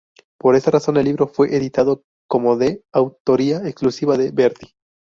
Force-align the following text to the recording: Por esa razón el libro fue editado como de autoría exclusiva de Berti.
Por 0.39 0.55
esa 0.55 0.71
razón 0.71 0.97
el 0.97 1.05
libro 1.05 1.27
fue 1.27 1.55
editado 1.55 2.01
como 2.27 2.57
de 2.57 2.81
autoría 2.91 3.57
exclusiva 3.69 4.17
de 4.17 4.31
Berti. 4.31 4.73